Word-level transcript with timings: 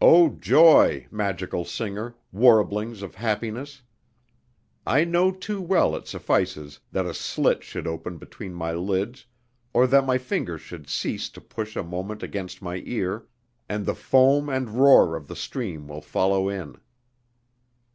O 0.00 0.30
Joy! 0.30 1.06
magical 1.10 1.66
singer, 1.66 2.16
warblings 2.32 3.02
of 3.02 3.16
happiness! 3.16 3.82
I 4.86 5.04
know 5.04 5.30
too 5.30 5.60
well 5.60 5.94
it 5.94 6.08
suffices 6.08 6.80
that 6.92 7.04
a 7.04 7.12
slit 7.12 7.62
should 7.62 7.86
open 7.86 8.16
between 8.16 8.54
my 8.54 8.72
lids 8.72 9.26
or 9.74 9.86
that 9.86 10.06
my 10.06 10.16
finger 10.16 10.56
should 10.56 10.88
cease 10.88 11.28
to 11.28 11.42
push 11.42 11.76
a 11.76 11.82
moment 11.82 12.22
against 12.22 12.62
my 12.62 12.76
ear, 12.86 13.26
and 13.68 13.84
the 13.84 13.94
foam 13.94 14.48
and 14.48 14.70
roar 14.70 15.14
of 15.14 15.28
the 15.28 15.36
stream 15.36 15.88
will 15.88 16.00
follow 16.00 16.48
in. 16.48 16.78